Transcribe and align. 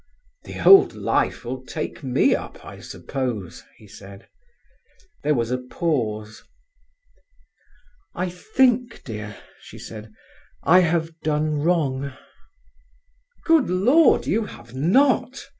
"The 0.45 0.67
old 0.67 0.95
life 0.95 1.45
will 1.45 1.63
take 1.63 2.01
me 2.01 2.33
up, 2.33 2.65
I 2.65 2.79
suppose," 2.79 3.61
he 3.77 3.85
said. 3.87 4.27
There 5.21 5.35
was 5.35 5.51
a 5.51 5.59
pause. 5.59 6.41
"I 8.15 8.27
think, 8.29 9.03
dear," 9.03 9.37
she 9.59 9.77
said, 9.77 10.11
"I 10.63 10.79
have 10.79 11.19
done 11.21 11.61
wrong." 11.61 12.13
"Good 13.45 13.69
Lord—you 13.69 14.45
have 14.45 14.73
not!" 14.73 15.45